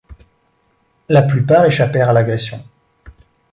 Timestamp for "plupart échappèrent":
1.21-2.09